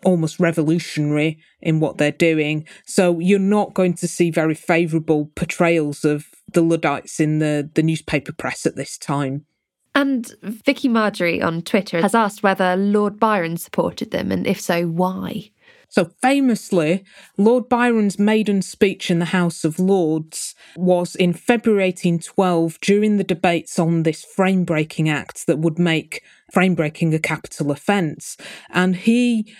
[0.04, 2.66] almost revolutionary in what they're doing.
[2.84, 7.82] So you're not going to see very favourable portrayals of the Luddites in the, the
[7.84, 9.46] newspaper press at this time.
[9.94, 14.86] And Vicky Marjorie on Twitter has asked whether Lord Byron supported them, and if so,
[14.86, 15.51] why?
[15.92, 17.04] So, famously,
[17.36, 23.24] Lord Byron's maiden speech in the House of Lords was in February 1812 during the
[23.24, 28.38] debates on this frame breaking act that would make frame breaking a capital offence.
[28.70, 29.54] And he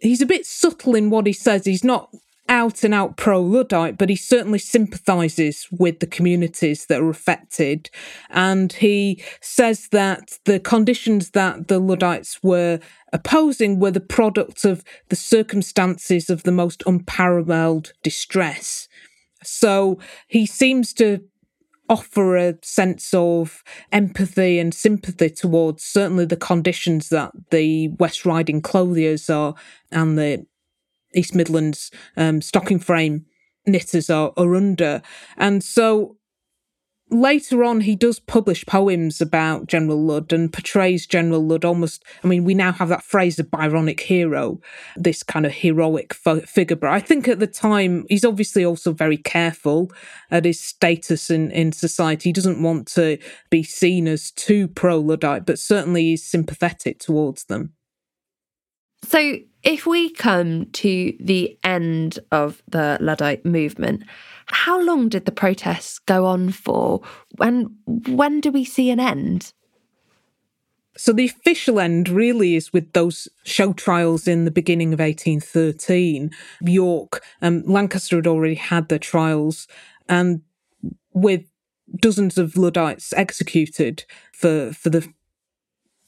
[0.00, 1.64] he's a bit subtle in what he says.
[1.64, 2.12] He's not
[2.52, 7.88] out and out pro Luddite, but he certainly sympathises with the communities that are affected.
[8.28, 12.78] And he says that the conditions that the Luddites were
[13.10, 18.86] opposing were the product of the circumstances of the most unparalleled distress.
[19.42, 19.98] So
[20.28, 21.20] he seems to
[21.88, 28.60] offer a sense of empathy and sympathy towards certainly the conditions that the West Riding
[28.60, 29.54] clothiers are
[29.90, 30.46] and the
[31.14, 33.26] East Midlands um, stocking frame
[33.66, 35.02] knitters are, are under.
[35.36, 36.16] And so
[37.12, 42.04] later on, he does publish poems about General Ludd and portrays General Ludd almost.
[42.24, 44.60] I mean, we now have that phrase of Byronic hero,
[44.96, 46.76] this kind of heroic figure.
[46.76, 49.92] But I think at the time, he's obviously also very careful
[50.30, 52.30] at his status in, in society.
[52.30, 53.18] He doesn't want to
[53.50, 57.74] be seen as too pro Luddite, but certainly he's sympathetic towards them.
[59.04, 64.02] So, if we come to the end of the Luddite movement,
[64.46, 67.00] how long did the protests go on for?
[67.40, 69.52] And when do we see an end?
[70.96, 76.30] So the official end really is with those show trials in the beginning of 1813.
[76.62, 79.66] York, um, Lancaster had already had their trials,
[80.08, 80.42] and
[81.14, 81.44] with
[81.96, 85.08] dozens of Luddites executed for for the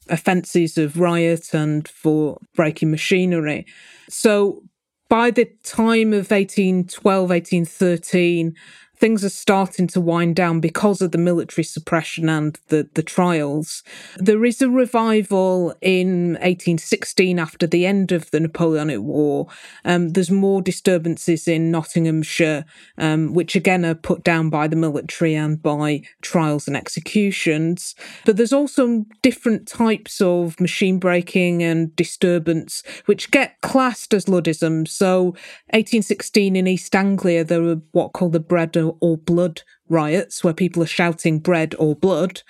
[0.09, 3.65] offences of riot and for breaking machinery.
[4.09, 4.63] So
[5.09, 8.55] by the time of 1812, 1813,
[8.97, 13.83] things are starting to wind down because of the military suppression and the, the trials.
[14.17, 19.47] There is a revival in 1816 after the end of the Napoleonic War.
[19.83, 22.65] Um, there's more disturbances in Nottinghamshire,
[22.97, 27.95] um, which again are put down by the military and by trials and executions.
[28.25, 34.87] But there's also different types of machine breaking and disturbance which get classed as Luddism.
[34.87, 35.25] So
[35.71, 40.83] 1816 in East Anglia, there were what called the bread or blood riots where people
[40.83, 42.41] are shouting bread or blood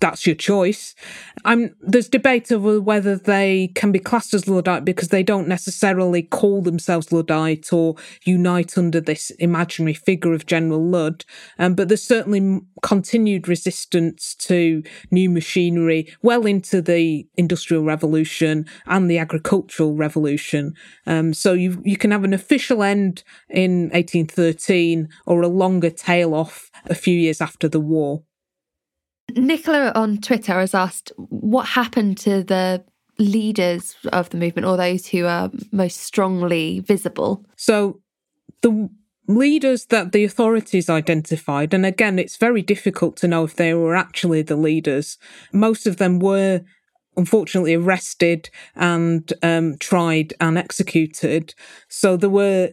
[0.00, 0.94] that's your choice.
[1.44, 6.22] I'm, there's debate over whether they can be classed as Luddite because they don't necessarily
[6.22, 11.24] call themselves Luddite or unite under this imaginary figure of General Ludd.
[11.58, 19.10] Um, but there's certainly continued resistance to new machinery well into the Industrial Revolution and
[19.10, 20.74] the Agricultural Revolution.
[21.06, 26.34] Um, so you you can have an official end in 1813 or a longer tail
[26.34, 28.22] off a few years after the war.
[29.36, 32.84] Nicola on Twitter has asked what happened to the
[33.18, 37.44] leaders of the movement or those who are most strongly visible.
[37.56, 38.00] So
[38.62, 38.88] the
[39.26, 43.96] leaders that the authorities identified, and again, it's very difficult to know if they were
[43.96, 45.18] actually the leaders.
[45.52, 46.62] Most of them were
[47.16, 51.54] unfortunately arrested and um, tried and executed.
[51.88, 52.70] So there were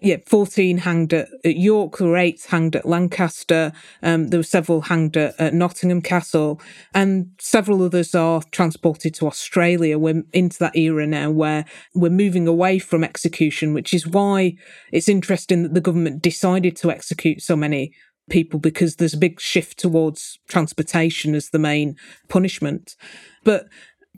[0.00, 3.72] yeah, 14 hanged at, at, York, there were eight hanged at Lancaster,
[4.02, 6.60] um, there were several hanged at, at, Nottingham Castle,
[6.94, 9.98] and several others are transported to Australia.
[9.98, 14.56] We're into that era now where we're moving away from execution, which is why
[14.92, 17.92] it's interesting that the government decided to execute so many
[18.28, 21.96] people because there's a big shift towards transportation as the main
[22.28, 22.96] punishment.
[23.44, 23.66] But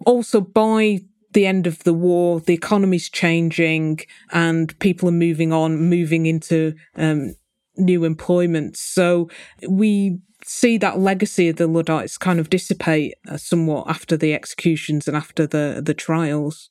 [0.06, 1.00] also by
[1.32, 4.00] the end of the war, the economy's changing,
[4.32, 7.34] and people are moving on, moving into um,
[7.76, 8.76] new employment.
[8.76, 9.28] So
[9.68, 15.06] we see that legacy of the Luddites kind of dissipate uh, somewhat after the executions
[15.08, 16.70] and after the the trials.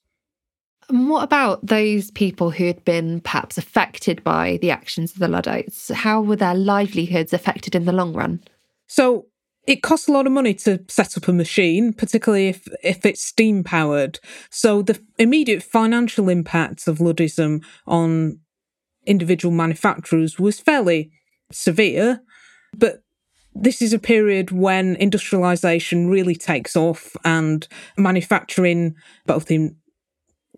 [0.90, 5.28] And what about those people who had been perhaps affected by the actions of the
[5.28, 5.90] Luddites?
[5.90, 8.42] How were their livelihoods affected in the long run?
[8.88, 9.26] So
[9.68, 13.22] it costs a lot of money to set up a machine, particularly if, if it's
[13.22, 14.20] steam powered.
[14.50, 18.40] So the immediate financial impact of Luddism on
[19.06, 21.12] individual manufacturers was fairly
[21.52, 22.22] severe.
[22.78, 23.02] But
[23.54, 28.96] this is a period when industrialization really takes off and manufacturing,
[29.26, 29.76] both in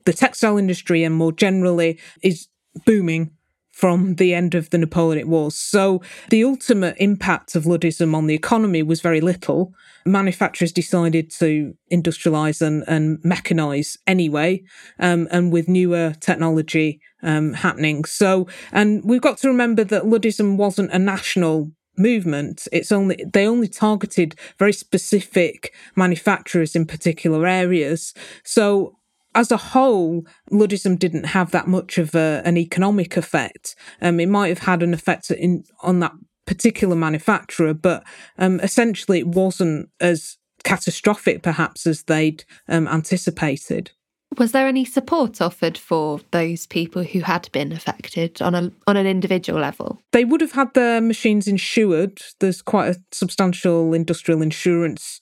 [0.06, 2.48] the textile industry and more generally, is
[2.86, 3.32] booming
[3.80, 5.56] from the end of the Napoleonic Wars.
[5.56, 6.02] So
[6.32, 9.74] the ultimate impact of Luddism on the economy was very little.
[10.06, 14.64] Manufacturers decided to industrialize and, and mechanize anyway,
[15.00, 18.04] um, and with newer technology um, happening.
[18.04, 23.46] So, and we've got to remember that Luddism wasn't a national movement it's only they
[23.46, 28.14] only targeted very specific manufacturers in particular areas
[28.46, 28.98] so
[29.36, 33.76] as a whole, Luddism didn't have that much of a, an economic effect.
[34.02, 36.14] Um, it might have had an effect in, on that
[36.46, 38.04] particular manufacturer, but
[38.38, 43.92] um, essentially it wasn't as catastrophic, perhaps, as they'd um, anticipated.
[44.38, 48.96] Was there any support offered for those people who had been affected on a on
[48.96, 50.02] an individual level?
[50.12, 52.22] They would have had their machines insured.
[52.40, 55.20] There's quite a substantial industrial insurance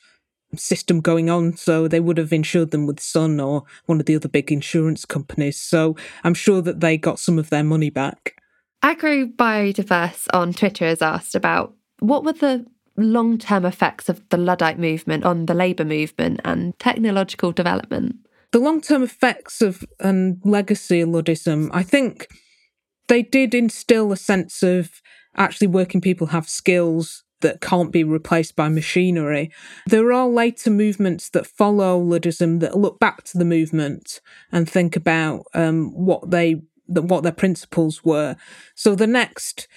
[0.56, 1.56] system going on.
[1.58, 5.06] So they would have insured them with Sun or one of the other big insurance
[5.06, 5.60] companies.
[5.60, 8.36] So I'm sure that they got some of their money back.
[8.84, 14.38] Agro Biodiverse on Twitter has asked about what were the long term effects of the
[14.38, 18.16] Luddite movement on the labour movement and technological development?
[18.52, 22.28] The long term effects of and legacy of Luddism, I think
[23.08, 25.02] they did instill a sense of
[25.36, 29.52] actually working people have skills that can't be replaced by machinery.
[29.86, 34.22] There are later movements that follow Luddism that look back to the movement
[34.52, 38.38] and think about um, what they what their principles were.
[38.74, 39.68] So the next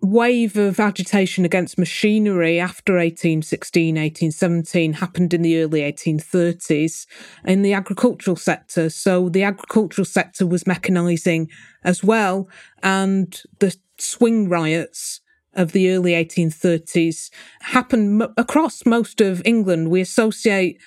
[0.00, 7.06] wave of agitation against machinery after 1816, 1817 happened in the early 1830s
[7.44, 8.90] in the agricultural sector.
[8.90, 11.48] So the agricultural sector was mechanising
[11.82, 12.48] as well,
[12.82, 15.20] and the swing riots
[15.54, 17.30] of the early 1830s
[17.60, 19.90] happened m- across most of England.
[19.90, 20.80] We associate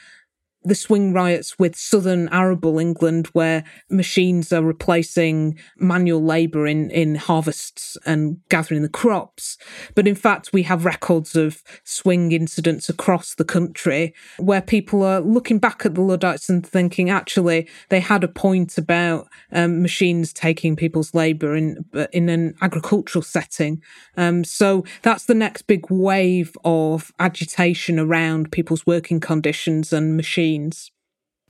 [0.64, 7.16] the swing riots with southern arable England, where machines are replacing manual labour in, in
[7.16, 9.58] harvests and gathering the crops.
[9.96, 15.20] But in fact, we have records of swing incidents across the country where people are
[15.20, 20.32] looking back at the Luddites and thinking, actually, they had a point about um, machines
[20.32, 21.84] taking people's labour in,
[22.14, 23.82] in an agricultural setting.
[24.16, 30.51] Um, so that's the next big wave of agitation around people's working conditions and machines
[30.52, 30.92] machines.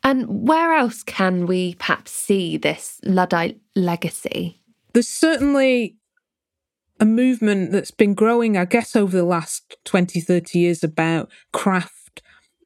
[0.03, 4.61] And where else can we perhaps see this Luddite legacy?
[4.93, 5.97] There's certainly
[6.99, 12.21] a movement that's been growing, I guess, over the last 20, 30 years about craft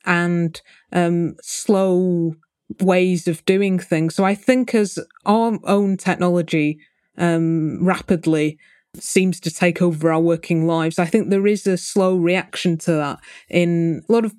[0.05, 0.61] and
[0.93, 2.35] um, slow
[2.79, 4.15] ways of doing things.
[4.15, 6.79] So I think as our own technology
[7.17, 8.57] um, rapidly
[8.95, 12.93] seems to take over our working lives, I think there is a slow reaction to
[12.93, 13.19] that
[13.49, 14.33] in a lot of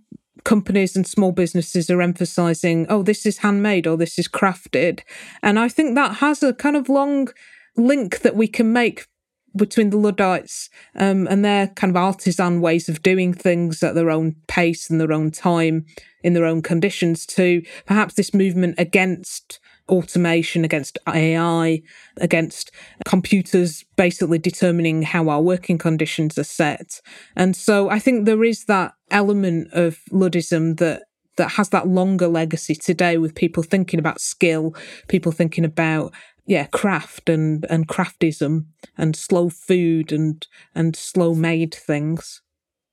[0.46, 5.00] companies and small businesses are emphasizing, oh, this is handmade or this is crafted.
[5.42, 7.28] And I think that has a kind of long
[7.76, 9.08] link that we can make
[9.56, 14.08] between the Luddites um, and their kind of artisan ways of doing things at their
[14.08, 15.84] own pace and their own time
[16.22, 19.58] in their own conditions to perhaps this movement against
[19.88, 21.82] automation, against AI,
[22.18, 22.70] against
[23.04, 27.00] computers basically determining how our working conditions are set.
[27.36, 31.04] And so I think there is that element of Luddism that
[31.36, 34.74] that has that longer legacy today with people thinking about skill,
[35.08, 36.14] people thinking about
[36.46, 38.66] yeah, craft and and craftism
[38.96, 42.40] and slow food and and slow made things.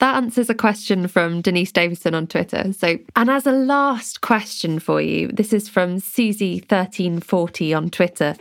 [0.03, 2.73] That answers a question from Denise Davison on Twitter.
[2.73, 8.35] So, and as a last question for you, this is from Susie1340 on Twitter.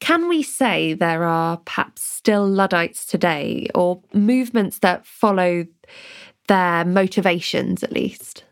[0.00, 5.66] Can we say there are perhaps still Luddites today or movements that follow
[6.46, 8.44] their motivations at least?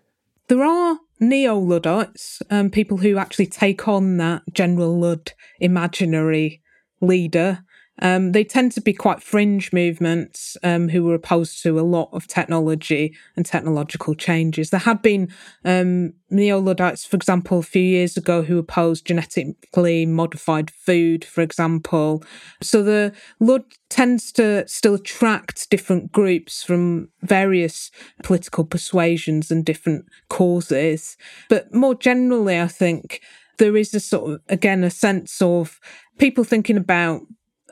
[0.49, 6.61] There are neo Luddites, um, people who actually take on that General Ludd imaginary
[7.01, 7.65] leader
[8.01, 12.09] um, they tend to be quite fringe movements um, who were opposed to a lot
[12.13, 14.71] of technology and technological changes.
[14.71, 15.33] There had been
[15.65, 21.41] um, neo Luddites, for example, a few years ago who opposed genetically modified food, for
[21.41, 22.23] example.
[22.63, 27.91] So the Lud tends to still attract different groups from various
[28.23, 31.17] political persuasions and different causes.
[31.49, 33.21] But more generally, I think
[33.59, 35.81] there is a sort of, again, a sense of
[36.19, 37.23] people thinking about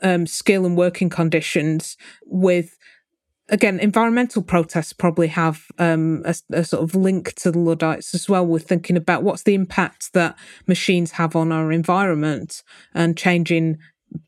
[0.03, 2.77] um, skill and working conditions with
[3.49, 8.27] again, environmental protests probably have um, a, a, sort of link to the Luddites as
[8.27, 8.45] well.
[8.45, 10.35] We're thinking about what's the impact that
[10.67, 13.77] machines have on our environment and changing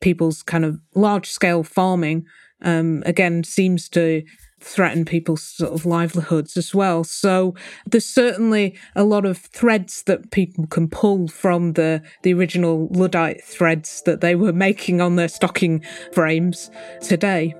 [0.00, 2.26] people's kind of large scale farming.
[2.62, 4.22] Um, again, seems to
[4.60, 7.04] threaten people's sort of livelihoods as well.
[7.04, 7.54] So
[7.86, 13.44] there's certainly a lot of threads that people can pull from the the original Luddite
[13.44, 17.54] threads that they were making on their stocking frames today.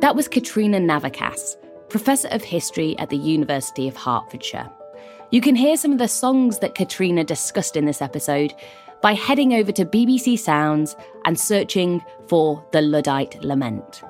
[0.00, 1.56] That was Katrina Navickas,
[1.88, 4.70] Professor of History at the University of Hertfordshire.
[5.30, 8.54] You can hear some of the songs that Katrina discussed in this episode
[9.04, 10.96] by heading over to BBC Sounds
[11.26, 14.02] and searching for the Luddite Lament.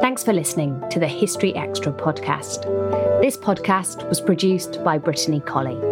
[0.00, 2.62] Thanks for listening to the History Extra podcast.
[3.22, 5.91] This podcast was produced by Brittany Colley.